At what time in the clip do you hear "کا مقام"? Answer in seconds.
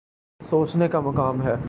0.87-1.41